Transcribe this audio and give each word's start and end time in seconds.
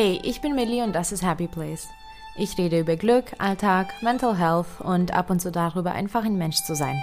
Hey, 0.00 0.20
ich 0.22 0.40
bin 0.40 0.54
Millie 0.54 0.84
und 0.84 0.92
das 0.92 1.10
ist 1.10 1.24
Happy 1.24 1.48
Place. 1.48 1.88
Ich 2.36 2.56
rede 2.56 2.78
über 2.78 2.94
Glück, 2.94 3.32
Alltag, 3.38 4.00
Mental 4.00 4.38
Health 4.38 4.80
und 4.80 5.12
ab 5.12 5.28
und 5.28 5.42
zu 5.42 5.50
darüber, 5.50 5.90
einfach 5.90 6.24
ein 6.24 6.38
Mensch 6.38 6.62
zu 6.62 6.76
sein. 6.76 7.02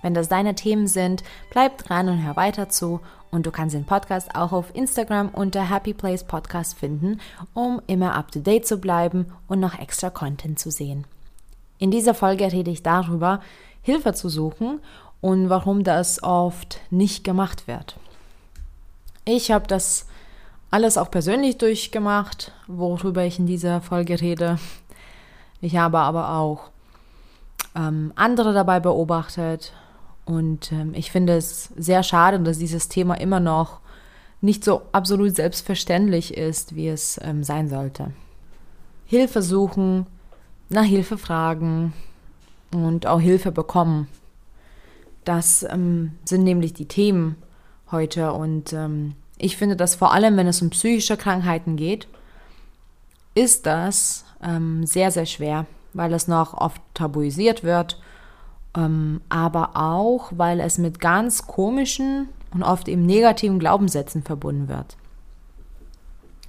Wenn 0.00 0.14
das 0.14 0.30
deine 0.30 0.54
Themen 0.54 0.86
sind, 0.86 1.22
bleib 1.50 1.76
dran 1.76 2.08
und 2.08 2.24
hör 2.24 2.34
weiter 2.34 2.70
zu 2.70 3.00
und 3.30 3.44
du 3.44 3.50
kannst 3.50 3.74
den 3.74 3.84
Podcast 3.84 4.34
auch 4.34 4.52
auf 4.52 4.74
Instagram 4.74 5.28
unter 5.28 5.68
Happy 5.68 5.92
Place 5.92 6.24
Podcast 6.24 6.78
finden, 6.78 7.20
um 7.52 7.82
immer 7.88 8.14
up 8.14 8.32
to 8.32 8.40
date 8.40 8.66
zu 8.66 8.78
bleiben 8.78 9.26
und 9.46 9.60
noch 9.60 9.78
extra 9.78 10.08
Content 10.08 10.58
zu 10.58 10.70
sehen. 10.70 11.06
In 11.78 11.90
dieser 11.90 12.14
Folge 12.14 12.50
rede 12.50 12.70
ich 12.70 12.82
darüber, 12.82 13.42
Hilfe 13.82 14.14
zu 14.14 14.30
suchen 14.30 14.80
und 15.20 15.50
warum 15.50 15.84
das 15.84 16.22
oft 16.22 16.80
nicht 16.88 17.22
gemacht 17.22 17.68
wird. 17.68 17.98
Ich 19.26 19.50
habe 19.50 19.66
das 19.66 20.06
alles 20.70 20.98
auch 20.98 21.10
persönlich 21.10 21.58
durchgemacht, 21.58 22.52
worüber 22.66 23.24
ich 23.24 23.38
in 23.38 23.46
dieser 23.46 23.80
Folge 23.80 24.20
rede. 24.20 24.58
Ich 25.60 25.76
habe 25.76 25.98
aber 25.98 26.30
auch 26.30 26.70
ähm, 27.74 28.12
andere 28.16 28.52
dabei 28.52 28.80
beobachtet 28.80 29.72
und 30.24 30.72
ähm, 30.72 30.92
ich 30.94 31.10
finde 31.10 31.36
es 31.36 31.70
sehr 31.76 32.02
schade, 32.02 32.38
dass 32.40 32.58
dieses 32.58 32.88
Thema 32.88 33.14
immer 33.14 33.40
noch 33.40 33.80
nicht 34.40 34.62
so 34.62 34.82
absolut 34.92 35.34
selbstverständlich 35.34 36.36
ist, 36.36 36.76
wie 36.76 36.88
es 36.88 37.18
ähm, 37.22 37.42
sein 37.42 37.68
sollte. 37.68 38.12
Hilfe 39.06 39.42
suchen, 39.42 40.06
nach 40.68 40.84
Hilfe 40.84 41.18
fragen 41.18 41.92
und 42.72 43.06
auch 43.06 43.20
Hilfe 43.20 43.50
bekommen. 43.50 44.08
Das 45.24 45.62
ähm, 45.62 46.12
sind 46.24 46.44
nämlich 46.44 46.74
die 46.74 46.86
Themen 46.86 47.36
heute 47.90 48.32
und 48.32 48.72
ähm, 48.72 49.14
ich 49.38 49.56
finde, 49.56 49.76
dass 49.76 49.94
vor 49.94 50.12
allem, 50.12 50.36
wenn 50.36 50.48
es 50.48 50.60
um 50.60 50.70
psychische 50.70 51.16
Krankheiten 51.16 51.76
geht, 51.76 52.08
ist 53.34 53.66
das 53.66 54.24
ähm, 54.42 54.84
sehr, 54.84 55.10
sehr 55.10 55.26
schwer, 55.26 55.66
weil 55.94 56.12
es 56.12 56.28
noch 56.28 56.54
oft 56.54 56.82
tabuisiert 56.94 57.62
wird, 57.62 58.00
ähm, 58.76 59.20
aber 59.28 59.76
auch, 59.76 60.32
weil 60.34 60.60
es 60.60 60.78
mit 60.78 61.00
ganz 61.00 61.46
komischen 61.46 62.28
und 62.52 62.62
oft 62.62 62.88
eben 62.88 63.06
negativen 63.06 63.58
Glaubenssätzen 63.58 64.22
verbunden 64.22 64.68
wird. 64.68 64.96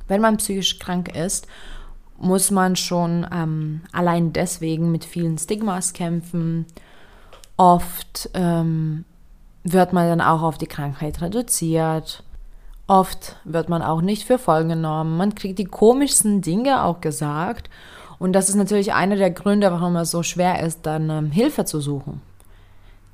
Wenn 0.07 0.21
man 0.21 0.37
psychisch 0.37 0.79
krank 0.79 1.15
ist, 1.15 1.47
muss 2.17 2.49
man 2.49 2.75
schon 2.75 3.25
ähm, 3.31 3.81
allein 3.91 4.33
deswegen 4.33 4.91
mit 4.91 5.05
vielen 5.05 5.37
Stigmas 5.37 5.93
kämpfen. 5.93 6.65
Oft 7.55 8.29
ähm, 8.33 9.05
wird 9.63 9.93
man 9.93 10.07
dann 10.07 10.21
auch 10.21 10.41
auf 10.41 10.57
die 10.57 10.67
Krankheit 10.67 11.21
reduziert 11.21 12.23
Oft 12.89 13.35
wird 13.43 13.69
man 13.69 13.83
auch 13.83 14.01
nicht 14.01 14.23
für 14.23 14.39
voll 14.39 14.65
genommen. 14.65 15.15
Man 15.15 15.35
kriegt 15.35 15.59
die 15.59 15.65
komischsten 15.65 16.41
Dinge 16.41 16.83
auch 16.83 17.01
gesagt. 17.01 17.69
Und 18.17 18.33
das 18.33 18.49
ist 18.49 18.55
natürlich 18.55 18.93
einer 18.93 19.15
der 19.15 19.29
Gründe, 19.29 19.71
warum 19.71 19.95
es 19.97 20.09
so 20.09 20.23
schwer 20.23 20.63
ist, 20.63 20.87
dann 20.87 21.07
ähm, 21.11 21.29
Hilfe 21.29 21.65
zu 21.65 21.81
suchen. 21.81 22.19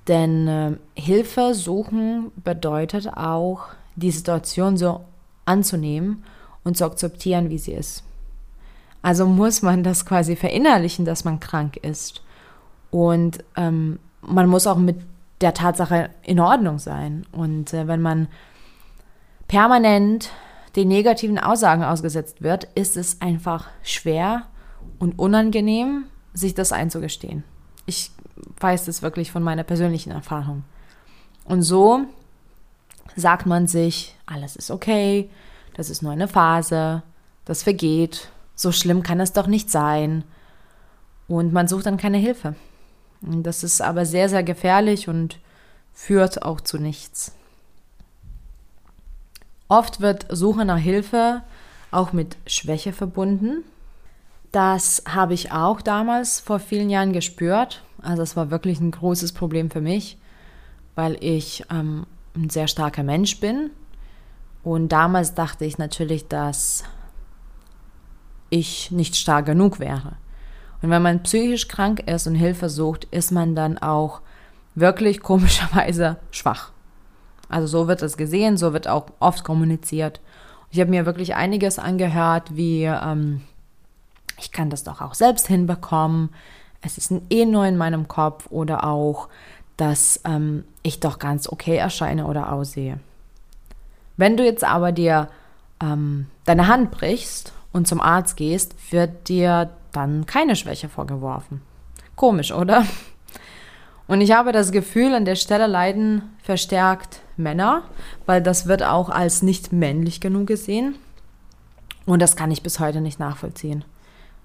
Denn 0.08 0.48
äh, 0.48 0.78
Hilfe 0.96 1.54
suchen 1.54 2.32
bedeutet 2.42 3.18
auch, 3.18 3.66
die 3.98 4.12
Situation 4.12 4.78
so 4.78 5.02
anzunehmen 5.44 6.24
und 6.64 6.78
zu 6.78 6.86
akzeptieren, 6.86 7.50
wie 7.50 7.58
sie 7.58 7.74
ist. 7.74 8.06
Also 9.02 9.26
muss 9.26 9.62
man 9.62 9.84
das 9.84 10.06
quasi 10.06 10.38
verinnerlichen, 10.38 11.04
dass 11.04 11.26
man 11.26 11.42
krank 11.42 11.76
ist. 11.76 12.24
Und 12.92 13.44
ähm, 13.58 14.00
man 14.22 14.48
muss 14.48 14.68
auch 14.68 14.78
mit 14.78 15.02
der 15.42 15.54
Tatsache 15.54 16.12
in 16.24 16.40
Ordnung 16.40 16.80
sein. 16.80 17.26
Und 17.34 17.74
äh, 17.74 17.90
wenn 17.90 18.02
man 18.02 18.30
permanent 19.48 20.30
den 20.76 20.88
negativen 20.88 21.40
Aussagen 21.40 21.84
ausgesetzt 21.84 22.42
wird, 22.42 22.66
ist 22.76 22.98
es 22.98 23.22
einfach 23.22 23.68
schwer 23.84 24.48
und 25.00 25.18
unangenehm, 25.18 26.06
sich 26.34 26.54
das 26.54 26.72
einzugestehen. 26.72 27.44
Ich 27.86 28.12
weiß 28.60 28.86
das 28.86 29.02
wirklich 29.02 29.32
von 29.32 29.44
meiner 29.44 29.64
persönlichen 29.64 30.12
Erfahrung. 30.12 30.64
Und 31.46 31.62
so 31.62 32.02
sagt 33.16 33.46
man 33.46 33.68
sich, 33.68 34.16
alles 34.26 34.56
ist 34.56 34.72
okay, 34.72 35.30
das 35.76 35.90
ist 35.90 36.02
nur 36.02 36.12
eine 36.12 36.28
Phase, 36.28 37.04
das 37.46 37.64
vergeht, 37.64 38.30
so 38.56 38.72
schlimm 38.72 39.04
kann 39.04 39.20
es 39.20 39.34
doch 39.34 39.48
nicht 39.48 39.70
sein. 39.70 40.24
Und 41.28 41.54
man 41.54 41.68
sucht 41.68 41.86
dann 41.86 41.98
keine 41.98 42.18
Hilfe. 42.18 42.56
Das 43.22 43.64
ist 43.64 43.82
aber 43.82 44.06
sehr, 44.06 44.30
sehr 44.30 44.44
gefährlich 44.44 45.08
und 45.08 45.40
führt 45.94 46.44
auch 46.44 46.62
zu 46.62 46.78
nichts. 46.78 47.36
Oft 49.68 50.00
wird 50.00 50.28
Suche 50.30 50.66
nach 50.66 50.78
Hilfe 50.78 51.42
auch 51.92 52.14
mit 52.14 52.38
Schwäche 52.46 52.94
verbunden. 52.94 53.64
Das 54.52 55.04
habe 55.08 55.34
ich 55.34 55.52
auch 55.52 55.82
damals 55.82 56.40
vor 56.40 56.60
vielen 56.60 56.90
Jahren 56.90 57.14
gespürt. 57.14 57.84
Also 58.02 58.22
es 58.22 58.36
war 58.36 58.52
wirklich 58.52 58.80
ein 58.80 58.92
großes 58.92 59.34
Problem 59.34 59.72
für 59.72 59.82
mich, 59.82 60.18
weil 60.94 61.18
ich 61.22 61.66
ähm, 61.72 62.06
ein 62.36 62.50
sehr 62.50 62.68
starker 62.68 63.04
Mensch 63.04 63.40
bin. 63.40 63.72
Und 64.64 64.90
damals 64.90 65.34
dachte 65.34 65.66
ich 65.66 65.78
natürlich, 65.78 66.28
dass 66.28 66.84
ich 68.50 68.92
nicht 68.92 69.16
stark 69.16 69.46
genug 69.46 69.80
wäre. 69.80 70.14
Und 70.82 70.90
wenn 70.90 71.02
man 71.02 71.24
psychisch 71.24 71.68
krank 71.68 72.02
ist 72.02 72.28
und 72.28 72.36
Hilfe 72.36 72.70
sucht, 72.70 73.06
ist 73.06 73.32
man 73.32 73.56
dann 73.56 73.78
auch 73.78 74.22
wirklich 74.76 75.22
komischerweise 75.22 76.18
schwach. 76.32 76.72
Also 77.50 77.68
so 77.68 77.88
wird 77.88 78.02
es 78.02 78.18
gesehen, 78.18 78.58
so 78.58 78.74
wird 78.74 78.88
auch 78.88 79.08
oft 79.20 79.44
kommuniziert. 79.44 80.22
Ich 80.72 80.80
habe 80.80 80.90
mir 80.90 81.06
wirklich 81.06 81.36
einiges 81.36 81.80
angehört, 81.80 82.56
wie 82.56 82.84
ähm, 82.84 83.42
ich 84.38 84.52
kann 84.52 84.70
das 84.70 84.84
doch 84.84 85.02
auch 85.02 85.14
selbst 85.14 85.48
hinbekommen, 85.48 86.30
es 86.86 87.00
ist 87.00 87.12
eh 87.32 87.46
nur 87.46 87.66
in 87.66 87.78
meinem 87.78 88.08
Kopf 88.08 88.46
oder 88.52 88.86
auch, 88.86 89.28
dass 89.76 90.22
ähm, 90.24 90.64
ich 90.84 91.00
doch 91.00 91.18
ganz 91.18 91.50
okay 91.50 91.78
erscheine 91.78 92.28
oder 92.28 92.52
aussehe. 92.52 93.00
Wenn 94.18 94.38
du 94.38 94.46
jetzt 94.46 94.64
aber 94.64 94.92
dir 94.92 95.30
ähm, 95.82 96.28
deine 96.46 96.68
Hand 96.68 96.92
brichst 96.92 97.54
und 97.74 97.88
zum 97.88 98.00
Arzt 98.00 98.38
gehst, 98.38 98.76
wird 98.92 99.28
dir 99.28 99.72
dann 99.92 100.26
keine 100.28 100.56
Schwäche 100.56 100.88
vorgeworfen. 100.88 101.62
Komisch, 102.16 102.52
oder? 102.52 102.86
Und 104.08 104.22
ich 104.22 104.32
habe 104.32 104.52
das 104.52 104.72
Gefühl, 104.72 105.16
an 105.16 105.26
der 105.26 105.36
Stelle 105.36 105.68
leiden 105.68 106.22
verstärkt 106.44 107.22
Männer, 107.38 107.84
weil 108.26 108.42
das 108.42 108.68
wird 108.68 108.84
auch 108.84 109.10
als 109.10 109.42
nicht 109.42 109.72
männlich 109.72 110.22
genug 110.22 110.48
gesehen. 110.48 110.96
Und 112.06 112.22
das 112.22 112.36
kann 112.36 112.52
ich 112.52 112.62
bis 112.62 112.80
heute 112.80 113.02
nicht 113.02 113.20
nachvollziehen. 113.20 113.84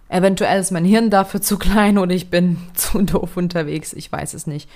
Eventuell 0.09 0.61
ist 0.61 0.73
mein 0.73 0.85
Hirn 0.85 1.11
dafür 1.11 1.41
zu 1.41 1.59
klein 1.59 1.99
oder 1.99 2.15
ich 2.15 2.31
bin 2.31 2.59
zu 2.75 3.03
doof 3.03 3.37
unterwegs, 3.37 3.93
ich 3.93 4.11
weiß 4.11 4.35
es 4.35 4.47
nicht. 4.47 4.69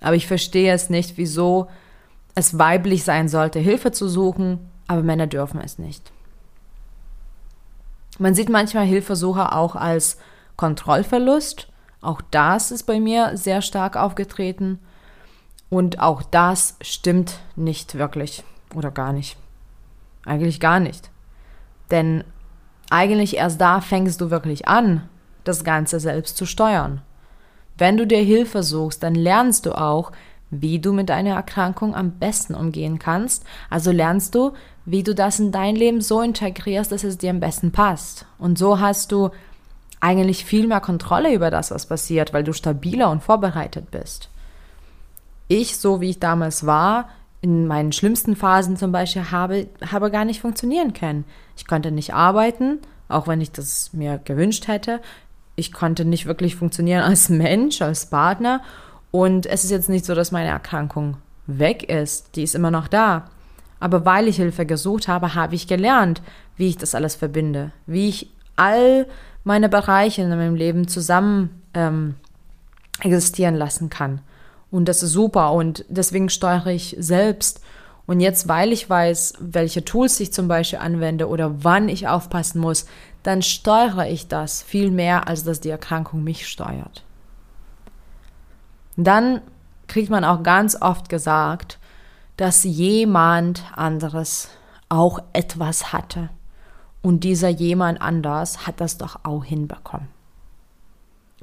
Aber 0.00 0.16
ich 0.16 0.26
verstehe 0.26 0.72
es 0.72 0.88
nicht, 0.90 1.16
wieso 1.16 1.68
es 2.34 2.58
weiblich 2.58 3.04
sein 3.04 3.28
sollte, 3.28 3.58
Hilfe 3.58 3.90
zu 3.92 4.08
suchen, 4.08 4.60
aber 4.86 5.02
Männer 5.02 5.26
dürfen 5.26 5.60
es 5.60 5.78
nicht. 5.78 6.12
Man 8.18 8.34
sieht 8.34 8.48
manchmal 8.48 8.86
Hilfesucher 8.86 9.56
auch 9.56 9.74
als 9.74 10.18
Kontrollverlust 10.56 11.68
auch 12.00 12.20
das 12.30 12.70
ist 12.70 12.84
bei 12.84 13.00
mir 13.00 13.36
sehr 13.36 13.62
stark 13.62 13.96
aufgetreten. 13.96 14.78
Und 15.70 16.00
auch 16.00 16.22
das 16.22 16.76
stimmt 16.80 17.40
nicht 17.56 17.96
wirklich 17.96 18.42
oder 18.74 18.90
gar 18.90 19.12
nicht. 19.12 19.36
Eigentlich 20.24 20.60
gar 20.60 20.80
nicht. 20.80 21.10
Denn 21.90 22.24
eigentlich 22.90 23.36
erst 23.36 23.60
da 23.60 23.80
fängst 23.80 24.20
du 24.20 24.30
wirklich 24.30 24.66
an, 24.68 25.08
das 25.44 25.64
Ganze 25.64 26.00
selbst 26.00 26.36
zu 26.36 26.46
steuern. 26.46 27.02
Wenn 27.76 27.96
du 27.96 28.06
dir 28.06 28.22
Hilfe 28.22 28.62
suchst, 28.62 29.02
dann 29.02 29.14
lernst 29.14 29.66
du 29.66 29.72
auch, 29.72 30.12
wie 30.50 30.78
du 30.78 30.92
mit 30.92 31.10
deiner 31.10 31.34
Erkrankung 31.34 31.94
am 31.94 32.12
besten 32.12 32.54
umgehen 32.54 32.98
kannst. 32.98 33.44
Also 33.68 33.90
lernst 33.92 34.34
du, 34.34 34.52
wie 34.86 35.02
du 35.02 35.14
das 35.14 35.38
in 35.38 35.52
dein 35.52 35.76
Leben 35.76 36.00
so 36.00 36.22
integrierst, 36.22 36.90
dass 36.90 37.04
es 37.04 37.18
dir 37.18 37.30
am 37.30 37.40
besten 37.40 37.70
passt. 37.70 38.26
Und 38.38 38.58
so 38.58 38.80
hast 38.80 39.12
du 39.12 39.30
eigentlich 40.00 40.44
viel 40.44 40.66
mehr 40.66 40.80
Kontrolle 40.80 41.34
über 41.34 41.50
das, 41.50 41.70
was 41.70 41.86
passiert, 41.86 42.32
weil 42.32 42.44
du 42.44 42.52
stabiler 42.52 43.10
und 43.10 43.22
vorbereitet 43.22 43.90
bist. 43.90 44.30
Ich, 45.48 45.76
so 45.78 46.00
wie 46.00 46.10
ich 46.10 46.20
damals 46.20 46.66
war, 46.66 47.08
in 47.40 47.66
meinen 47.66 47.92
schlimmsten 47.92 48.36
Phasen 48.36 48.76
zum 48.76 48.92
Beispiel, 48.92 49.30
habe, 49.30 49.68
habe 49.90 50.10
gar 50.10 50.24
nicht 50.24 50.40
funktionieren 50.40 50.92
können. 50.92 51.24
Ich 51.56 51.66
konnte 51.66 51.90
nicht 51.90 52.14
arbeiten, 52.14 52.78
auch 53.08 53.26
wenn 53.26 53.40
ich 53.40 53.52
das 53.52 53.92
mir 53.92 54.18
gewünscht 54.18 54.68
hätte. 54.68 55.00
Ich 55.56 55.72
konnte 55.72 56.04
nicht 56.04 56.26
wirklich 56.26 56.56
funktionieren 56.56 57.02
als 57.02 57.28
Mensch, 57.28 57.80
als 57.80 58.06
Partner. 58.06 58.60
Und 59.10 59.46
es 59.46 59.64
ist 59.64 59.70
jetzt 59.70 59.88
nicht 59.88 60.04
so, 60.04 60.14
dass 60.14 60.32
meine 60.32 60.50
Erkrankung 60.50 61.16
weg 61.46 61.88
ist. 61.88 62.36
Die 62.36 62.42
ist 62.42 62.54
immer 62.54 62.70
noch 62.70 62.88
da. 62.88 63.30
Aber 63.80 64.04
weil 64.04 64.28
ich 64.28 64.36
Hilfe 64.36 64.66
gesucht 64.66 65.08
habe, 65.08 65.34
habe 65.34 65.54
ich 65.54 65.66
gelernt, 65.68 66.20
wie 66.56 66.68
ich 66.68 66.76
das 66.76 66.94
alles 66.94 67.14
verbinde, 67.14 67.70
wie 67.86 68.08
ich 68.08 68.30
all 68.56 69.06
meine 69.44 69.68
Bereiche 69.68 70.22
in 70.22 70.30
meinem 70.30 70.56
Leben 70.56 70.88
zusammen 70.88 71.62
ähm, 71.74 72.16
existieren 73.00 73.54
lassen 73.54 73.88
kann. 73.88 74.20
Und 74.70 74.86
das 74.88 75.02
ist 75.02 75.12
super 75.12 75.52
und 75.52 75.84
deswegen 75.88 76.28
steuere 76.28 76.66
ich 76.68 76.94
selbst 76.98 77.60
Und 78.08 78.20
jetzt, 78.20 78.48
weil 78.48 78.72
ich 78.72 78.88
weiß, 78.88 79.34
welche 79.38 79.84
Tools 79.84 80.18
ich 80.20 80.32
zum 80.32 80.48
Beispiel 80.48 80.78
anwende 80.78 81.28
oder 81.28 81.62
wann 81.62 81.90
ich 81.90 82.08
aufpassen 82.08 82.58
muss, 82.58 82.86
dann 83.22 83.42
steuere 83.42 84.06
ich 84.08 84.28
das 84.28 84.62
viel 84.62 84.90
mehr, 84.90 85.28
als 85.28 85.44
dass 85.44 85.60
die 85.60 85.68
Erkrankung 85.68 86.24
mich 86.24 86.48
steuert. 86.48 87.04
Dann 88.96 89.42
kriegt 89.88 90.08
man 90.08 90.24
auch 90.24 90.42
ganz 90.42 90.80
oft 90.80 91.10
gesagt, 91.10 91.78
dass 92.38 92.64
jemand 92.64 93.62
anderes 93.76 94.48
auch 94.88 95.18
etwas 95.34 95.92
hatte. 95.92 96.30
Und 97.02 97.24
dieser 97.24 97.50
jemand 97.50 98.00
anders 98.00 98.66
hat 98.66 98.80
das 98.80 98.96
doch 98.96 99.20
auch 99.24 99.44
hinbekommen. 99.44 100.08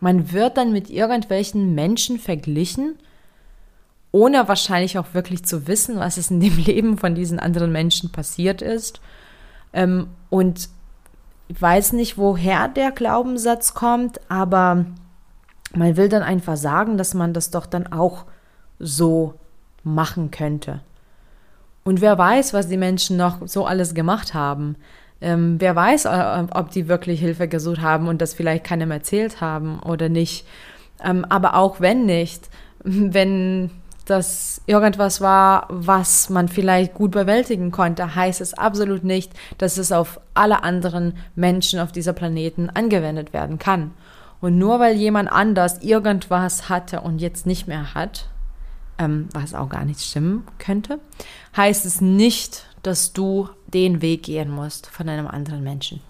Man 0.01 0.31
wird 0.31 0.57
dann 0.57 0.71
mit 0.71 0.89
irgendwelchen 0.89 1.75
Menschen 1.75 2.17
verglichen, 2.17 2.97
ohne 4.15 4.47
wahrscheinlich 4.47 4.97
auch 4.97 5.13
wirklich 5.13 5.43
zu 5.43 5.67
wissen, 5.67 5.99
was 5.99 6.15
es 6.15 6.31
in 6.31 6.39
dem 6.39 6.57
Leben 6.65 6.97
von 6.97 7.15
diesen 7.15 7.37
anderen 7.37 7.73
Menschen 7.73 8.13
passiert 8.13 8.61
ist. 8.61 9.01
Ähm, 9.73 10.07
und 10.29 10.69
ich 11.49 11.61
weiß 11.61 11.91
nicht, 11.91 12.17
woher 12.17 12.69
der 12.69 12.91
Glaubenssatz 12.91 13.73
kommt, 13.73 14.21
aber 14.31 14.85
man 15.73 15.97
will 15.97 16.07
dann 16.07 16.23
einfach 16.23 16.55
sagen, 16.55 16.97
dass 16.97 17.13
man 17.13 17.33
das 17.33 17.51
doch 17.51 17.65
dann 17.65 17.91
auch 17.91 18.23
so 18.79 19.33
machen 19.83 20.31
könnte. 20.31 20.79
Und 21.83 21.99
wer 21.99 22.17
weiß, 22.17 22.53
was 22.53 22.69
die 22.69 22.77
Menschen 22.77 23.17
noch 23.17 23.45
so 23.45 23.65
alles 23.65 23.93
gemacht 23.93 24.33
haben. 24.33 24.77
Ähm, 25.19 25.57
wer 25.59 25.75
weiß, 25.75 26.05
äh, 26.05 26.47
ob 26.51 26.71
die 26.71 26.87
wirklich 26.87 27.19
Hilfe 27.19 27.49
gesucht 27.49 27.81
haben 27.81 28.07
und 28.07 28.21
das 28.21 28.33
vielleicht 28.33 28.63
keinem 28.63 28.91
erzählt 28.91 29.41
haben 29.41 29.79
oder 29.79 30.07
nicht. 30.07 30.47
Ähm, 31.03 31.25
aber 31.25 31.55
auch 31.55 31.81
wenn 31.81 32.05
nicht, 32.05 32.49
wenn 32.83 33.71
das 34.05 34.61
irgendwas 34.67 35.19
war, 35.19 35.67
was 35.69 36.29
man 36.29 36.47
vielleicht 36.47 36.93
gut 36.93 37.11
bewältigen 37.11 37.71
konnte, 37.71 38.15
heißt 38.15 38.39
es 38.39 38.53
absolut 38.53 39.03
nicht, 39.03 39.33
dass 39.57 39.77
es 39.77 39.91
auf 39.91 40.19
alle 40.33 40.63
anderen 40.63 41.17
Menschen 41.35 41.79
auf 41.79 41.91
dieser 41.91 42.13
Planeten 42.13 42.69
angewendet 42.69 43.33
werden 43.33 43.57
kann. 43.57 43.91
Und 44.41 44.57
nur 44.57 44.79
weil 44.79 44.95
jemand 44.95 45.31
anders 45.31 45.81
irgendwas 45.81 46.69
hatte 46.69 47.01
und 47.01 47.19
jetzt 47.19 47.47
nicht 47.47 47.67
mehr 47.67 47.95
hat, 47.95 48.29
ähm, 48.99 49.27
was 49.33 49.53
auch 49.55 49.69
gar 49.69 49.85
nicht 49.85 50.01
stimmen 50.01 50.45
könnte, 50.59 50.99
heißt 51.57 51.85
es 51.85 51.99
nicht, 51.99 52.67
dass 52.83 53.13
du 53.13 53.49
den 53.67 54.01
Weg 54.01 54.23
gehen 54.23 54.51
musst 54.51 54.87
von 54.87 55.09
einem 55.09 55.27
anderen 55.27 55.63
Menschen. 55.63 56.01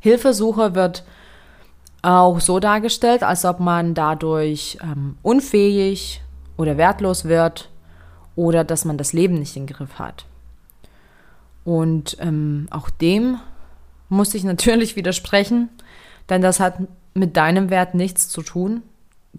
Hilfesuche 0.00 0.74
wird 0.74 1.04
auch 2.04 2.40
so 2.40 2.60
dargestellt, 2.60 3.22
als 3.22 3.44
ob 3.44 3.60
man 3.60 3.94
dadurch 3.94 4.78
ähm, 4.82 5.16
unfähig 5.22 6.20
oder 6.56 6.76
wertlos 6.76 7.24
wird 7.24 7.70
oder 8.36 8.62
dass 8.62 8.84
man 8.84 8.98
das 8.98 9.12
Leben 9.12 9.34
nicht 9.34 9.56
im 9.56 9.66
Griff 9.66 9.98
hat. 9.98 10.26
Und 11.64 12.18
ähm, 12.20 12.66
auch 12.70 12.90
dem 12.90 13.38
muss 14.10 14.34
ich 14.34 14.44
natürlich 14.44 14.96
widersprechen, 14.96 15.70
denn 16.28 16.42
das 16.42 16.60
hat 16.60 16.78
mit 17.14 17.36
deinem 17.36 17.70
Wert 17.70 17.94
nichts 17.94 18.28
zu 18.28 18.42
tun, 18.42 18.82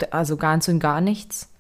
also 0.10 0.36
ganz 0.36 0.68
und 0.68 0.80
gar 0.80 1.02
nichts. 1.02 1.52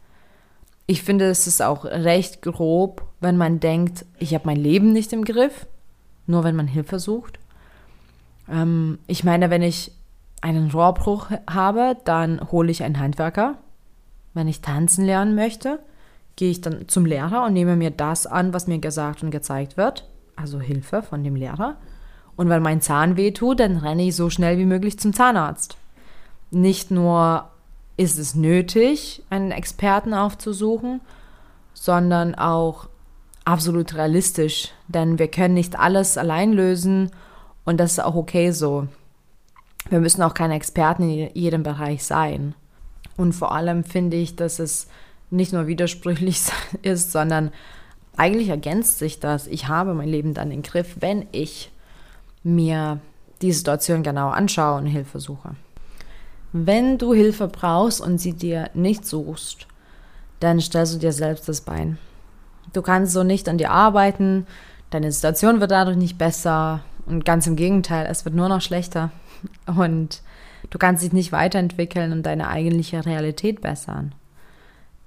Ich 0.87 1.03
finde, 1.03 1.25
es 1.25 1.45
ist 1.45 1.61
auch 1.61 1.85
recht 1.85 2.41
grob, 2.41 3.03
wenn 3.19 3.37
man 3.37 3.59
denkt, 3.59 4.05
ich 4.17 4.33
habe 4.33 4.47
mein 4.47 4.57
Leben 4.57 4.91
nicht 4.91 5.13
im 5.13 5.23
Griff, 5.23 5.67
nur 6.25 6.43
wenn 6.43 6.55
man 6.55 6.67
Hilfe 6.67 6.99
sucht. 6.99 7.37
Ähm, 8.49 8.97
ich 9.05 9.23
meine, 9.23 9.51
wenn 9.51 9.61
ich 9.61 9.91
einen 10.45 10.69
Rohrbruch 10.69 11.31
habe, 11.49 11.97
dann 12.05 12.51
hole 12.51 12.69
ich 12.69 12.83
einen 12.83 12.99
Handwerker. 12.99 13.55
Wenn 14.35 14.47
ich 14.47 14.61
tanzen 14.61 15.03
lernen 15.03 15.33
möchte, 15.33 15.79
gehe 16.35 16.51
ich 16.51 16.61
dann 16.61 16.87
zum 16.87 17.05
Lehrer 17.05 17.45
und 17.45 17.53
nehme 17.53 17.75
mir 17.75 17.89
das 17.89 18.27
an, 18.27 18.53
was 18.53 18.67
mir 18.67 18.77
gesagt 18.77 19.23
und 19.23 19.31
gezeigt 19.31 19.75
wird, 19.75 20.07
also 20.35 20.59
Hilfe 20.59 21.01
von 21.01 21.23
dem 21.23 21.35
Lehrer. 21.35 21.77
Und 22.35 22.49
wenn 22.49 22.61
mein 22.61 22.81
Zahn 22.81 23.17
weh 23.17 23.31
tut, 23.31 23.59
dann 23.59 23.77
renne 23.77 24.03
ich 24.03 24.15
so 24.15 24.29
schnell 24.29 24.59
wie 24.59 24.65
möglich 24.65 24.99
zum 24.99 25.13
Zahnarzt. 25.13 25.77
Nicht 26.51 26.91
nur 26.91 27.49
ist 27.97 28.19
es 28.19 28.35
nötig, 28.35 29.23
einen 29.31 29.51
Experten 29.51 30.13
aufzusuchen, 30.13 31.01
sondern 31.73 32.35
auch 32.35 32.87
absolut 33.45 33.95
realistisch, 33.95 34.71
denn 34.87 35.17
wir 35.17 35.29
können 35.29 35.55
nicht 35.55 35.79
alles 35.79 36.19
allein 36.19 36.53
lösen 36.53 37.09
und 37.63 37.79
das 37.79 37.93
ist 37.93 38.03
auch 38.03 38.15
okay 38.15 38.51
so. 38.51 38.87
Wir 39.89 39.99
müssen 39.99 40.23
auch 40.23 40.33
keine 40.33 40.55
Experten 40.55 41.03
in 41.09 41.29
jedem 41.33 41.63
Bereich 41.63 42.03
sein. 42.03 42.55
Und 43.17 43.33
vor 43.33 43.53
allem 43.53 43.83
finde 43.83 44.17
ich, 44.17 44.35
dass 44.35 44.59
es 44.59 44.87
nicht 45.29 45.53
nur 45.53 45.67
widersprüchlich 45.67 46.41
ist, 46.81 47.11
sondern 47.11 47.51
eigentlich 48.17 48.49
ergänzt 48.49 48.99
sich 48.99 49.19
das. 49.19 49.47
Ich 49.47 49.67
habe 49.67 49.93
mein 49.93 50.09
Leben 50.09 50.33
dann 50.33 50.51
im 50.51 50.61
Griff, 50.61 50.97
wenn 50.99 51.27
ich 51.31 51.71
mir 52.43 52.99
die 53.41 53.51
Situation 53.51 54.03
genau 54.03 54.29
anschaue 54.29 54.77
und 54.77 54.85
Hilfe 54.85 55.19
suche. 55.19 55.55
Wenn 56.53 56.97
du 56.97 57.13
Hilfe 57.13 57.47
brauchst 57.47 57.99
und 57.99 58.17
sie 58.17 58.33
dir 58.33 58.69
nicht 58.73 59.05
suchst, 59.05 59.67
dann 60.39 60.61
stellst 60.61 60.95
du 60.95 60.99
dir 60.99 61.11
selbst 61.11 61.49
das 61.49 61.61
Bein. 61.61 61.97
Du 62.71 62.81
kannst 62.81 63.13
so 63.13 63.23
nicht 63.23 63.49
an 63.49 63.57
dir 63.57 63.71
arbeiten, 63.71 64.47
deine 64.89 65.11
Situation 65.11 65.59
wird 65.59 65.71
dadurch 65.71 65.97
nicht 65.97 66.17
besser 66.17 66.81
und 67.05 67.25
ganz 67.25 67.45
im 67.45 67.55
Gegenteil, 67.55 68.07
es 68.09 68.25
wird 68.25 68.35
nur 68.35 68.49
noch 68.49 68.61
schlechter 68.61 69.11
und 69.65 70.21
du 70.69 70.77
kannst 70.77 71.03
dich 71.03 71.13
nicht 71.13 71.31
weiterentwickeln 71.31 72.11
und 72.11 72.23
deine 72.23 72.49
eigentliche 72.49 73.05
Realität 73.05 73.61
bessern. 73.61 74.13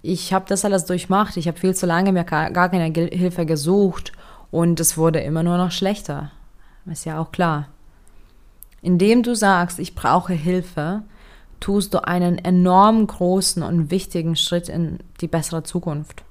Ich 0.03 0.33
habe 0.33 0.45
das 0.49 0.65
alles 0.65 0.85
durchmacht, 0.85 1.37
ich 1.37 1.49
habe 1.49 1.59
viel 1.59 1.75
zu 1.75 1.87
lange 1.87 2.13
mir 2.13 2.25
gar 2.25 2.69
keine 2.69 2.93
Hilfe 2.93 3.47
gesucht 3.47 4.13
und 4.51 4.81
es 4.81 4.97
wurde 4.97 5.21
immer 5.21 5.43
nur 5.43 5.59
noch 5.59 5.73
schlechter. 5.73 6.31
Ist 6.87 7.05
ja 7.05 7.21
auch 7.21 7.33
klar. 7.33 7.69
Indem 8.81 9.23
du 9.23 9.35
sagst, 9.35 9.79
ich 9.79 9.95
brauche 9.95 10.33
Hilfe, 10.33 11.03
tust 11.61 11.95
du 11.95 12.05
einen 12.05 12.39
enorm 12.39 13.07
großen 13.07 13.63
und 13.63 13.91
wichtigen 13.91 14.37
Schritt 14.37 14.69
in 14.69 14.99
die 15.21 15.29
bessere 15.29 15.65
Zukunft. 15.65 16.23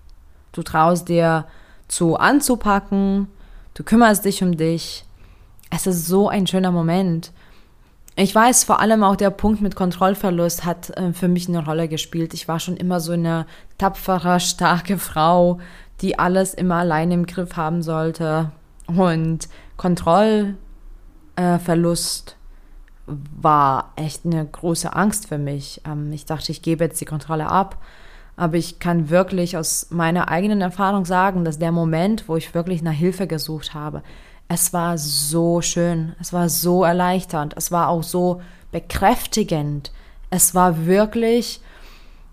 Du 0.54 0.63
traust 0.63 1.09
dir 1.09 1.45
zu 1.88 2.18
anzupacken, 2.18 3.27
du 3.74 3.83
kümmerst 3.83 4.25
dich 4.25 4.42
um 4.42 4.57
dich. 4.57 5.06
Es 5.69 5.86
ist 5.86 6.07
so 6.07 6.30
ein 6.30 6.48
schöner 6.48 6.71
Moment. 6.71 7.31
Ich 8.19 8.33
weiß, 8.33 8.63
vor 8.63 8.79
allem 8.79 9.03
auch 9.03 9.15
der 9.15 9.29
Punkt 9.29 9.61
mit 9.61 9.75
Kontrollverlust 9.75 10.65
hat 10.65 10.89
äh, 10.97 11.13
für 11.13 11.27
mich 11.27 11.47
eine 11.47 11.63
Rolle 11.63 11.87
gespielt. 11.87 12.33
Ich 12.33 12.47
war 12.47 12.59
schon 12.59 12.75
immer 12.75 12.99
so 12.99 13.11
eine 13.11 13.45
tapfere, 13.77 14.39
starke 14.39 14.97
Frau, 14.97 15.59
die 16.01 16.18
alles 16.18 16.56
immer 16.56 16.77
allein 16.77 17.11
im 17.11 17.27
Griff 17.27 17.57
haben 17.57 17.83
sollte. 17.83 18.51
Und 18.87 19.47
Kontrollverlust 19.77 20.56
äh, 23.07 23.13
war 23.39 23.94
echt 23.95 24.25
eine 24.25 24.44
große 24.47 24.95
Angst 24.95 25.27
für 25.27 25.37
mich. 25.37 25.83
Ähm, 25.85 26.11
ich 26.11 26.25
dachte, 26.25 26.51
ich 26.51 26.63
gebe 26.63 26.85
jetzt 26.85 26.99
die 26.99 27.06
Kontrolle 27.06 27.45
ab. 27.45 27.77
Aber 28.35 28.57
ich 28.57 28.80
kann 28.80 29.11
wirklich 29.11 29.57
aus 29.57 29.92
meiner 29.92 30.27
eigenen 30.30 30.61
Erfahrung 30.61 31.06
sagen, 31.06 31.45
dass 31.45 31.59
der 31.59 31.71
Moment, 31.71 32.27
wo 32.27 32.35
ich 32.35 32.56
wirklich 32.56 32.81
nach 32.81 32.94
Hilfe 32.94 33.27
gesucht 33.27 33.75
habe, 33.75 34.01
es 34.47 34.73
war 34.73 34.97
so 34.97 35.61
schön, 35.61 36.16
es 36.19 36.31
war 36.31 36.49
so 36.49 36.83
erleichternd, 36.83 37.54
es 37.57 37.71
war 37.71 37.89
auch 37.89 38.04
so 38.04 38.42
bekräftigend. 38.71 39.92
Es 40.30 40.56
war 40.56 40.85
wirklich 40.85 41.61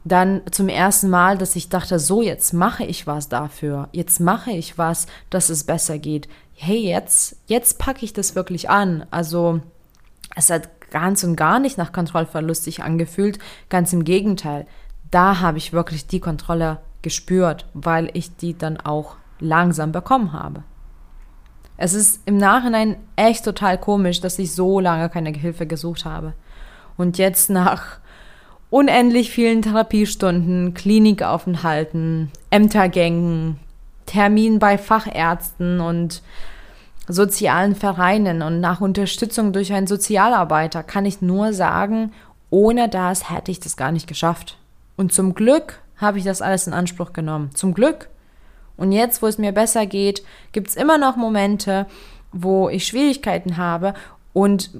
dann 0.04 0.42
zum 0.50 0.68
ersten 0.68 1.08
Mal, 1.08 1.38
dass 1.38 1.56
ich 1.56 1.68
dachte, 1.68 1.98
so 1.98 2.22
jetzt 2.22 2.52
mache 2.52 2.84
ich 2.84 3.06
was 3.06 3.28
dafür, 3.28 3.88
jetzt 3.92 4.20
mache 4.20 4.50
ich 4.50 4.76
was, 4.76 5.06
dass 5.30 5.48
es 5.48 5.64
besser 5.64 5.98
geht. 5.98 6.28
Hey, 6.54 6.78
jetzt, 6.78 7.36
jetzt 7.46 7.78
packe 7.78 8.04
ich 8.04 8.12
das 8.12 8.34
wirklich 8.34 8.68
an. 8.68 9.06
Also 9.10 9.60
es 10.36 10.50
hat 10.50 10.68
ganz 10.90 11.24
und 11.24 11.36
gar 11.36 11.58
nicht 11.58 11.78
nach 11.78 11.92
Kontrollverlust 11.92 12.64
sich 12.64 12.82
angefühlt, 12.82 13.38
ganz 13.68 13.92
im 13.92 14.04
Gegenteil. 14.04 14.66
Da 15.10 15.40
habe 15.40 15.58
ich 15.58 15.72
wirklich 15.72 16.06
die 16.06 16.20
Kontrolle 16.20 16.80
gespürt, 17.02 17.66
weil 17.74 18.10
ich 18.14 18.36
die 18.36 18.56
dann 18.56 18.78
auch 18.78 19.16
langsam 19.40 19.90
bekommen 19.92 20.32
habe. 20.32 20.62
Es 21.76 21.94
ist 21.94 22.20
im 22.26 22.36
Nachhinein 22.36 22.96
echt 23.16 23.44
total 23.44 23.78
komisch, 23.78 24.20
dass 24.20 24.38
ich 24.38 24.52
so 24.52 24.80
lange 24.80 25.08
keine 25.08 25.30
Hilfe 25.30 25.66
gesucht 25.66 26.04
habe. 26.04 26.34
Und 26.96 27.18
jetzt 27.18 27.50
nach 27.50 27.98
unendlich 28.70 29.30
vielen 29.30 29.62
Therapiestunden, 29.62 30.74
Klinikaufenthalten, 30.74 32.30
Ämtergängen, 32.50 33.58
Terminen 34.06 34.58
bei 34.58 34.78
Fachärzten 34.78 35.80
und 35.80 36.22
sozialen 37.06 37.74
Vereinen 37.74 38.42
und 38.42 38.60
nach 38.60 38.80
Unterstützung 38.80 39.52
durch 39.52 39.72
einen 39.72 39.86
Sozialarbeiter 39.86 40.82
kann 40.82 41.04
ich 41.04 41.20
nur 41.20 41.52
sagen, 41.52 42.12
ohne 42.50 42.88
das 42.88 43.30
hätte 43.30 43.50
ich 43.50 43.60
das 43.60 43.76
gar 43.76 43.92
nicht 43.92 44.06
geschafft. 44.06 44.58
Und 44.96 45.12
zum 45.12 45.34
Glück 45.34 45.80
habe 45.96 46.18
ich 46.18 46.24
das 46.24 46.42
alles 46.42 46.66
in 46.66 46.72
Anspruch 46.72 47.12
genommen. 47.12 47.50
Zum 47.54 47.74
Glück. 47.74 48.08
Und 48.76 48.92
jetzt, 48.92 49.22
wo 49.22 49.26
es 49.26 49.38
mir 49.38 49.52
besser 49.52 49.86
geht, 49.86 50.24
gibt 50.52 50.68
es 50.68 50.76
immer 50.76 50.98
noch 50.98 51.16
Momente, 51.16 51.86
wo 52.32 52.68
ich 52.68 52.86
Schwierigkeiten 52.86 53.56
habe 53.56 53.94
und 54.32 54.70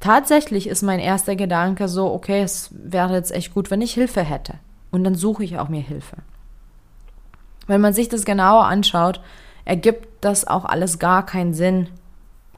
tatsächlich 0.00 0.66
ist 0.66 0.82
mein 0.82 0.98
erster 1.00 1.36
Gedanke 1.36 1.88
so, 1.88 2.12
okay, 2.12 2.42
es 2.42 2.70
wäre 2.72 3.14
jetzt 3.14 3.32
echt 3.32 3.54
gut, 3.54 3.70
wenn 3.70 3.80
ich 3.80 3.94
Hilfe 3.94 4.22
hätte. 4.22 4.54
Und 4.90 5.04
dann 5.04 5.14
suche 5.14 5.44
ich 5.44 5.58
auch 5.58 5.68
mir 5.68 5.80
Hilfe. 5.80 6.16
Wenn 7.66 7.80
man 7.80 7.92
sich 7.92 8.08
das 8.08 8.24
genauer 8.24 8.64
anschaut, 8.64 9.20
ergibt 9.64 10.06
das 10.20 10.46
auch 10.46 10.64
alles 10.64 10.98
gar 10.98 11.24
keinen 11.24 11.54
Sinn, 11.54 11.88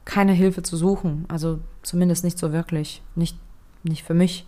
keine 0.05 0.33
Hilfe 0.33 0.63
zu 0.63 0.77
suchen. 0.77 1.25
Also 1.29 1.61
zumindest 1.83 2.25
nicht 2.25 2.39
so 2.39 2.53
wirklich. 2.53 3.03
Nicht, 3.15 3.39
nicht 3.85 4.05
für 4.05 4.15
mich. 4.15 4.47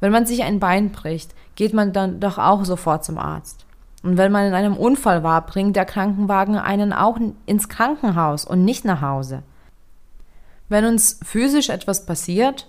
Wenn 0.00 0.12
man 0.12 0.26
sich 0.26 0.42
ein 0.42 0.60
Bein 0.60 0.90
bricht, 0.90 1.34
geht 1.54 1.74
man 1.74 1.92
dann 1.92 2.20
doch 2.20 2.38
auch 2.38 2.64
sofort 2.64 3.04
zum 3.04 3.18
Arzt. 3.18 3.66
Und 4.02 4.16
wenn 4.16 4.32
man 4.32 4.46
in 4.46 4.54
einem 4.54 4.76
Unfall 4.76 5.22
war, 5.22 5.44
bringt 5.44 5.76
der 5.76 5.84
Krankenwagen 5.84 6.56
einen 6.56 6.92
auch 6.92 7.18
ins 7.46 7.68
Krankenhaus 7.68 8.44
und 8.44 8.64
nicht 8.64 8.84
nach 8.84 9.02
Hause. 9.02 9.42
Wenn 10.68 10.86
uns 10.86 11.20
physisch 11.22 11.68
etwas 11.68 12.06
passiert, 12.06 12.68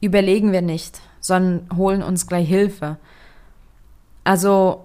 überlegen 0.00 0.52
wir 0.52 0.62
nicht, 0.62 1.00
sondern 1.20 1.68
holen 1.76 2.02
uns 2.02 2.26
gleich 2.26 2.48
Hilfe. 2.48 2.98
Also 4.24 4.84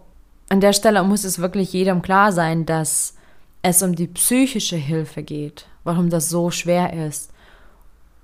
an 0.49 0.61
der 0.61 0.73
Stelle 0.73 1.03
muss 1.03 1.23
es 1.23 1.39
wirklich 1.39 1.73
jedem 1.73 2.01
klar 2.01 2.31
sein, 2.31 2.65
dass 2.65 3.15
es 3.61 3.83
um 3.83 3.95
die 3.95 4.07
psychische 4.07 4.75
Hilfe 4.75 5.23
geht, 5.23 5.65
warum 5.83 6.09
das 6.09 6.29
so 6.29 6.51
schwer 6.51 7.07
ist. 7.07 7.31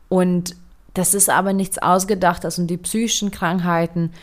Und 0.10 0.56
das 0.94 1.14
ist 1.14 1.30
aber 1.30 1.54
nichts 1.54 1.78
ausgedachtes 1.78 2.58
und 2.60 2.68
die 2.68 2.78
psychischen 2.78 3.32
Krankheiten, 3.32 4.14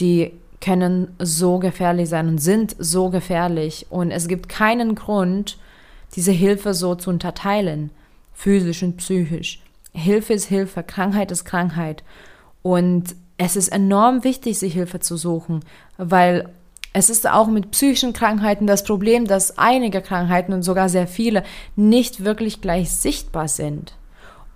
die 0.00 0.32
können 0.64 1.14
so 1.18 1.58
gefährlich 1.58 2.08
sein 2.08 2.26
und 2.26 2.38
sind 2.38 2.74
so 2.78 3.10
gefährlich. 3.10 3.86
Und 3.90 4.10
es 4.10 4.28
gibt 4.28 4.48
keinen 4.48 4.94
Grund, 4.94 5.58
diese 6.16 6.32
Hilfe 6.32 6.72
so 6.72 6.94
zu 6.94 7.10
unterteilen, 7.10 7.90
physisch 8.32 8.82
und 8.82 8.96
psychisch. 8.96 9.62
Hilfe 9.92 10.32
ist 10.32 10.46
Hilfe, 10.46 10.82
Krankheit 10.82 11.30
ist 11.30 11.44
Krankheit. 11.44 12.02
Und 12.62 13.14
es 13.36 13.56
ist 13.56 13.68
enorm 13.68 14.24
wichtig, 14.24 14.58
sich 14.58 14.72
Hilfe 14.72 15.00
zu 15.00 15.18
suchen, 15.18 15.60
weil 15.98 16.48
es 16.94 17.10
ist 17.10 17.28
auch 17.28 17.48
mit 17.48 17.72
psychischen 17.72 18.14
Krankheiten 18.14 18.66
das 18.66 18.84
Problem, 18.84 19.26
dass 19.26 19.58
einige 19.58 20.00
Krankheiten 20.00 20.54
und 20.54 20.62
sogar 20.62 20.88
sehr 20.88 21.08
viele 21.08 21.42
nicht 21.76 22.24
wirklich 22.24 22.62
gleich 22.62 22.90
sichtbar 22.90 23.48
sind. 23.48 23.94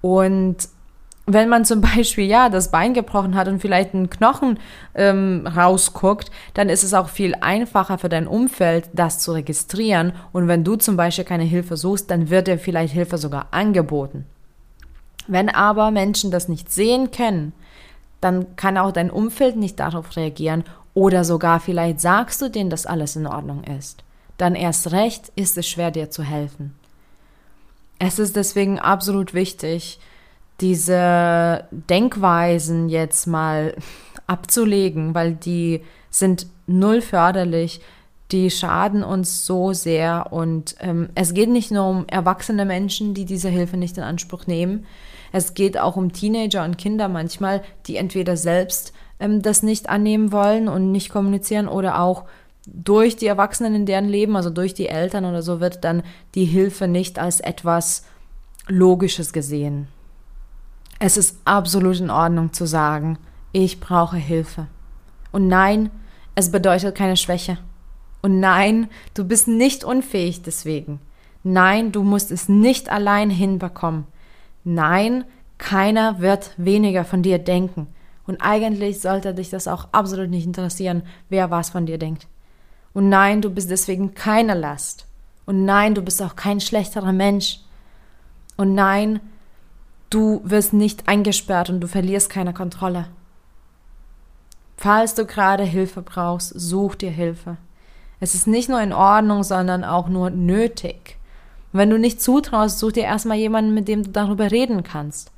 Und 0.01 0.57
wenn 1.33 1.49
man 1.49 1.65
zum 1.65 1.81
Beispiel 1.81 2.25
ja 2.25 2.49
das 2.49 2.71
Bein 2.71 2.95
gebrochen 2.95 3.35
hat 3.35 3.49
und 3.49 3.61
vielleicht 3.61 3.95
einen 3.95 4.11
Knochen 4.11 4.59
ähm, 4.95 5.47
rausguckt, 5.47 6.31
dann 6.55 6.69
ist 6.69 6.83
es 6.83 6.95
auch 6.95 7.09
viel 7.09 7.35
einfacher 7.41 7.99
für 7.99 8.09
dein 8.09 8.27
Umfeld, 8.27 8.89
das 8.93 9.19
zu 9.19 9.33
registrieren. 9.33 10.13
Und 10.33 10.49
wenn 10.49 10.65
du 10.65 10.77
zum 10.77 10.97
Beispiel 10.97 11.25
keine 11.25 11.45
Hilfe 11.45 11.77
suchst, 11.77 12.11
dann 12.11 12.31
wird 12.31 12.49
dir 12.49 12.59
vielleicht 12.59 12.95
Hilfe 12.95 13.19
sogar 13.19 13.49
angeboten. 13.51 14.25
Wenn 15.27 15.51
aber 15.51 15.91
Menschen 15.91 16.31
das 16.31 16.49
nicht 16.49 16.73
sehen 16.73 17.11
können, 17.11 17.53
dann 18.21 18.57
kann 18.57 18.79
auch 18.79 18.93
dein 18.93 19.11
Umfeld 19.11 19.57
nicht 19.57 19.79
darauf 19.79 20.17
reagieren 20.17 20.65
oder 20.95 21.23
sogar 21.23 21.61
vielleicht 21.61 22.01
sagst 22.01 22.41
du 22.43 22.49
denen, 22.49 22.71
dass 22.71 22.87
alles 22.87 23.15
in 23.15 23.27
Ordnung 23.27 23.63
ist. 23.65 24.03
Dann 24.39 24.55
erst 24.55 24.93
recht 24.93 25.31
ist 25.37 25.59
es 25.59 25.69
schwer, 25.69 25.91
dir 25.91 26.11
zu 26.11 26.23
helfen. 26.23 26.75
Es 27.99 28.19
ist 28.19 28.37
deswegen 28.37 28.79
absolut 28.79 29.35
wichtig, 29.35 30.01
diese 30.61 31.65
Denkweisen 31.71 32.89
jetzt 32.89 33.27
mal 33.27 33.75
abzulegen, 34.27 35.15
weil 35.15 35.35
die 35.35 35.83
sind 36.11 36.47
null 36.67 37.01
förderlich, 37.01 37.81
die 38.31 38.51
schaden 38.51 39.03
uns 39.03 39.47
so 39.47 39.73
sehr 39.73 40.33
und 40.33 40.77
ähm, 40.81 41.09
es 41.15 41.33
geht 41.33 41.49
nicht 41.49 41.71
nur 41.71 41.89
um 41.89 42.05
erwachsene 42.09 42.67
Menschen, 42.67 43.15
die 43.15 43.25
diese 43.25 43.49
Hilfe 43.49 43.79
nicht 43.79 43.97
in 43.97 44.03
Anspruch 44.05 44.47
nehmen, 44.47 44.85
es 45.33 45.55
geht 45.55 45.79
auch 45.79 45.97
um 45.97 46.13
Teenager 46.13 46.65
und 46.65 46.79
Kinder 46.79 47.09
manchmal, 47.09 47.63
die 47.87 47.97
entweder 47.97 48.37
selbst 48.37 48.93
ähm, 49.21 49.43
das 49.43 49.63
nicht 49.63 49.89
annehmen 49.89 50.33
wollen 50.33 50.69
und 50.69 50.93
nicht 50.93 51.11
kommunizieren 51.11 51.69
oder 51.69 52.01
auch 52.01 52.25
durch 52.67 53.17
die 53.17 53.27
Erwachsenen 53.27 53.75
in 53.75 53.87
deren 53.87 54.09
Leben, 54.09 54.37
also 54.37 54.51
durch 54.51 54.75
die 54.75 54.89
Eltern 54.89 55.25
oder 55.25 55.43
so, 55.43 55.61
wird 55.61 55.85
dann 55.85 56.03
die 56.35 56.45
Hilfe 56.45 56.87
nicht 56.87 57.19
als 57.19 57.41
etwas 57.41 58.05
Logisches 58.67 59.33
gesehen. 59.33 59.89
Es 60.99 61.17
ist 61.17 61.39
absolut 61.45 62.01
in 62.01 62.11
Ordnung 62.11 62.53
zu 62.53 62.67
sagen, 62.67 63.19
ich 63.53 63.81
brauche 63.81 64.17
Hilfe. 64.17 64.67
Und 65.31 65.49
nein, 65.49 65.91
es 66.35 66.51
bedeutet 66.51 66.97
keine 66.97 67.17
Schwäche. 67.17 67.59
Und 68.21 68.41
nein, 68.41 68.89
du 69.15 69.25
bist 69.25 69.47
nicht 69.47 69.85
unfähig 69.85 70.43
deswegen. 70.43 71.01
Nein, 71.45 71.93
du 71.93 72.03
musst 72.03 72.31
es 72.31 72.49
nicht 72.49 72.91
allein 72.91 73.31
hinbekommen. 73.31 74.07
Nein, 74.65 75.25
keiner 75.57 76.21
wird 76.21 76.53
weniger 76.57 77.05
von 77.05 77.23
dir 77.23 77.39
denken. 77.39 77.87
Und 78.27 78.41
eigentlich 78.41 79.01
sollte 79.01 79.35
dich 79.35 79.51
das 79.51 79.69
auch 79.69 79.89
absolut 79.93 80.31
nicht 80.31 80.47
interessieren, 80.47 81.03
wer 81.29 81.51
was 81.51 81.71
von 81.71 81.87
dir 81.87 81.99
denkt. 81.99 82.27
Und 82.93 83.09
nein, 83.09 83.41
du 83.41 83.51
bist 83.51 83.71
deswegen 83.71 84.15
keine 84.15 84.55
Last. 84.55 85.07
Und 85.47 85.65
nein, 85.65 85.95
du 85.95 86.03
bist 86.03 86.21
auch 86.21 86.37
kein 86.37 86.61
schlechterer 86.61 87.13
Mensch. 87.13 87.61
Und 88.57 88.75
nein, 88.75 89.21
Du 90.11 90.41
wirst 90.45 90.73
nicht 90.73 91.09
eingesperrt 91.09 91.69
und 91.69 91.81
du 91.81 91.87
verlierst 91.87 92.31
keine 92.31 92.55
Kontrolle. 92.55 93.07
Falls 94.77 95.15
du 95.15 95.27
gerade 95.27 95.65
Hilfe 95.65 96.03
brauchst, 96.03 96.53
such 96.59 96.95
dir 96.95 97.11
Hilfe. 97.11 97.57
Es 98.21 98.35
ist 98.35 98.47
nicht 98.47 98.69
nur 98.69 98.81
in 98.81 98.93
Ordnung, 98.93 99.43
sondern 99.43 99.85
auch 99.85 100.09
nur 100.09 100.31
nötig. 100.31 101.17
wenn 101.73 101.91
du 101.91 101.99
nicht 101.99 102.23
zutraust, 102.23 102.79
such 102.79 102.93
dir 102.93 103.05
erstmal 103.05 103.37
jemanden, 103.37 103.75
mit 103.75 103.89
dem 103.89 104.03
du 104.03 104.11
darüber 104.11 104.51
reden 104.51 104.83
kannst 104.83 105.31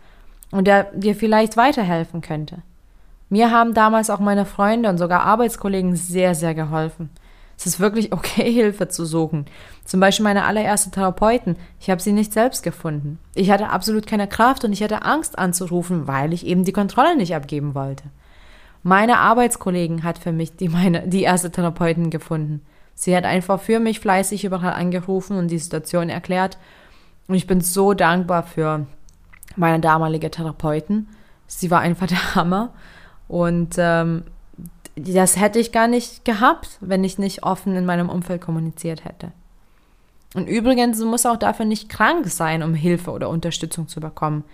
und 0.53 0.67
der 0.67 0.85
dir 0.95 1.17
vielleicht 1.17 1.57
weiterhelfen 1.57 2.21
könnte. 2.21 2.62
Mir 3.29 3.50
haben 3.50 3.75
damals 3.75 4.11
auch 4.11 4.21
meine 4.21 4.45
Freunde 4.45 4.89
und 4.89 4.99
sogar 4.99 5.23
Arbeitskollegen 5.23 5.97
sehr, 5.97 6.35
sehr 6.35 6.55
geholfen. 6.55 7.11
Es 7.61 7.67
ist 7.67 7.81
wirklich 7.81 8.11
okay, 8.11 8.50
Hilfe 8.55 8.88
zu 8.88 9.05
suchen. 9.05 9.45
Zum 9.85 10.00
Beispiel 10.00 10.25
meine 10.25 10.45
allererste 10.45 10.90
Therapeuten. 10.90 11.57
Ich 11.79 11.90
habe 11.90 12.00
sie 12.00 12.12
nicht 12.12 12.33
selbst 12.33 12.62
gefunden. 12.62 13.19
Ich 13.35 13.50
hatte 13.50 13.69
absolut 13.69 14.07
keine 14.07 14.26
Kraft 14.26 14.64
und 14.64 14.73
ich 14.73 14.83
hatte 14.83 15.02
Angst 15.02 15.38
anzurufen, 15.38 16.07
weil 16.07 16.33
ich 16.33 16.47
eben 16.47 16.64
die 16.64 16.73
Kontrolle 16.73 17.19
nicht 17.19 17.35
abgeben 17.35 17.75
wollte. 17.75 18.05
Meine 18.83 19.19
Arbeitskollegen 19.19 20.05
hat 20.05 20.17
für 20.17 20.33
mich 20.33 20.57
die, 20.57 20.71
meine, 20.71 21.02
die 21.07 21.21
erste 21.21 21.50
Therapeutin 21.50 22.09
gefunden. 22.09 22.62
Sie 22.95 23.14
hat 23.14 23.25
einfach 23.25 23.61
für 23.61 23.79
mich 23.79 24.00
fleißig 24.00 24.43
überall 24.43 24.73
angerufen 24.73 25.37
und 25.37 25.49
die 25.49 25.59
Situation 25.59 26.09
erklärt. 26.09 26.57
Und 27.29 27.35
ich 27.35 27.47
bin 27.47 27.61
so 27.61 27.93
dankbar 27.93 28.43
für 28.43 28.87
meine 29.57 29.81
damalige 29.81 30.31
Therapeutin. 30.31 31.09
Sie 31.47 31.71
war 31.71 31.81
einfach 31.81 32.07
der 32.07 32.35
Hammer. 32.35 32.73
Und 33.29 33.75
ähm, 33.76 34.23
das 35.04 35.38
hätte 35.38 35.59
ich 35.59 35.73
gar 35.73 35.88
nicht 35.88 36.25
gehabt, 36.25 36.78
wenn 36.80 37.04
ich 37.04 37.19
nicht 37.19 37.42
offen 37.42 37.76
in 37.76 37.87
meinem 37.87 38.09
Umfeld 38.09 38.40
kommuniziert 38.40 39.04
hätte. 39.04 39.33
Und 40.35 40.47
übrigens, 40.47 40.99
du 40.99 41.07
musst 41.07 41.26
auch 41.26 41.37
dafür 41.37 41.66
nicht 41.66 41.88
krank 41.88 42.28
sein, 42.28 42.62
um 42.62 42.75
Hilfe 42.75 43.11
oder 43.11 43.28
Unterstützung 43.28 43.88
zu 43.88 44.00
bekommen. 44.00 44.45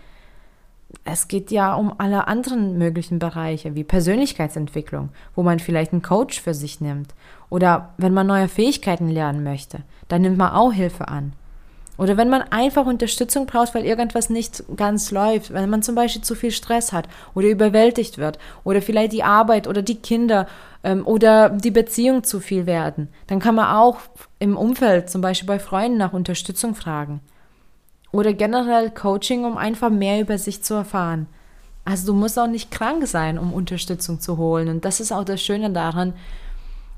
Es 1.05 1.29
geht 1.29 1.51
ja 1.51 1.75
um 1.75 1.93
alle 1.99 2.29
anderen 2.29 2.79
möglichen 2.79 3.19
Bereiche, 3.19 3.75
wie 3.75 3.85
Persönlichkeitsentwicklung, 3.85 5.11
wo 5.35 5.43
man 5.43 5.59
vielleicht 5.59 5.93
einen 5.93 6.03
Coach 6.03 6.41
für 6.41 6.55
sich 6.55 6.81
nimmt. 6.81 7.15
Oder 7.51 7.95
wenn 7.99 8.15
man 8.15 8.27
neue 8.27 8.49
Fähigkeiten 8.49 9.09
lernen 9.09 9.45
möchte, 9.45 9.83
dann 10.09 10.23
nimmt 10.23 10.39
man 10.39 10.53
auch 10.53 10.73
Hilfe 10.73 11.09
an. 11.09 11.33
Oder 11.99 12.17
wenn 12.17 12.29
man 12.29 12.43
einfach 12.43 12.87
Unterstützung 12.87 13.47
braucht, 13.47 13.75
weil 13.75 13.85
irgendwas 13.85 14.29
nicht 14.29 14.65
ganz 14.77 15.11
läuft, 15.11 15.53
wenn 15.53 15.71
man 15.71 15.83
zum 15.83 15.95
Beispiel 15.95 16.23
zu 16.23 16.35
viel 16.35 16.51
Stress 16.51 16.93
hat 16.93 17.09
oder 17.35 17.49
überwältigt 17.49 18.19
wird 18.19 18.39
oder 18.65 18.83
vielleicht 18.83 19.13
die 19.13 19.23
Arbeit 19.23 19.67
oder 19.67 19.83
die 19.83 19.97
Kinder 19.97 20.47
ähm, 20.85 21.07
oder 21.07 21.51
die 21.51 21.71
Beziehung 21.71 22.23
zu 22.25 22.41
viel 22.41 22.67
werden, 22.67 23.09
dann 23.29 23.41
kann 23.41 23.55
man 23.55 23.75
auch 23.75 23.99
im 24.39 24.57
Umfeld, 24.57 25.09
zum 25.09 25.23
Beispiel 25.23 25.47
bei 25.47 25.59
Freunden, 25.59 25.97
nach 25.97 26.13
Unterstützung 26.13 26.75
fragen. 26.75 27.21
Oder 28.13 28.33
generell 28.35 28.91
Coaching, 28.91 29.45
um 29.45 29.57
einfach 29.57 29.91
mehr 29.91 30.21
über 30.21 30.39
sich 30.39 30.63
zu 30.63 30.75
erfahren. 30.75 31.27
Also 31.85 32.13
du 32.13 32.19
musst 32.19 32.39
auch 32.39 32.47
nicht 32.47 32.71
krank 32.71 33.07
sein, 33.07 33.39
um 33.39 33.53
Unterstützung 33.53 34.21
zu 34.21 34.37
holen. 34.37 34.69
Und 34.69 34.85
das 34.85 35.01
ist 35.01 35.13
auch 35.13 35.25
das 35.25 35.43
Schöne 35.43 35.71
daran, 35.71 36.15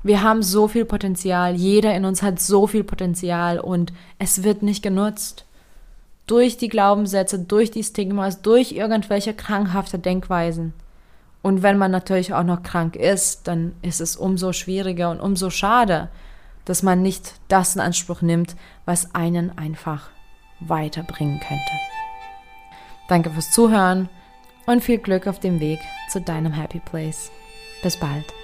wir 0.03 0.23
haben 0.23 0.43
so 0.43 0.67
viel 0.67 0.85
Potenzial, 0.85 1.55
jeder 1.55 1.93
in 1.93 2.05
uns 2.05 2.21
hat 2.21 2.39
so 2.39 2.67
viel 2.67 2.83
Potenzial 2.83 3.59
und 3.59 3.91
es 4.17 4.43
wird 4.43 4.63
nicht 4.63 4.81
genutzt. 4.81 5.45
Durch 6.25 6.57
die 6.57 6.69
Glaubenssätze, 6.69 7.39
durch 7.39 7.71
die 7.71 7.83
Stigmas, 7.83 8.41
durch 8.41 8.71
irgendwelche 8.71 9.33
krankhafte 9.33 9.99
Denkweisen. 9.99 10.73
Und 11.41 11.63
wenn 11.63 11.77
man 11.77 11.91
natürlich 11.91 12.33
auch 12.33 12.43
noch 12.43 12.63
krank 12.63 12.95
ist, 12.95 13.47
dann 13.47 13.73
ist 13.81 14.01
es 14.01 14.15
umso 14.15 14.53
schwieriger 14.53 15.09
und 15.09 15.19
umso 15.19 15.49
schade, 15.49 16.09
dass 16.65 16.83
man 16.83 17.01
nicht 17.01 17.33
das 17.47 17.75
in 17.75 17.81
Anspruch 17.81 18.21
nimmt, 18.21 18.55
was 18.85 19.15
einen 19.15 19.57
einfach 19.57 20.09
weiterbringen 20.59 21.39
könnte. 21.39 21.71
Danke 23.07 23.31
fürs 23.31 23.51
Zuhören 23.51 24.07
und 24.65 24.83
viel 24.83 24.99
Glück 24.99 25.27
auf 25.27 25.39
dem 25.39 25.59
Weg 25.59 25.79
zu 26.09 26.21
deinem 26.21 26.51
Happy 26.51 26.79
Place. 26.79 27.31
Bis 27.81 27.97
bald. 27.97 28.38